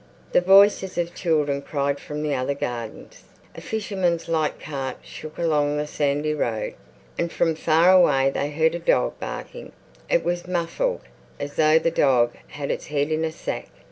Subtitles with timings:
[0.31, 3.23] The voices of children cried from the other gardens.
[3.53, 6.73] A fisherman's light cart shook along the sandy road,
[7.19, 9.73] and from far away they heard a dog barking;
[10.09, 11.01] it was muffled
[11.39, 13.67] as though the dog had its head in a sack.